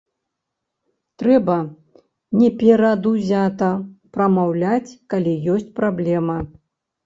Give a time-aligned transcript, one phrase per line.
[1.21, 1.57] Трэба
[2.41, 3.69] неперадузята
[4.17, 6.45] прамаўляць, калі ёсць праблема.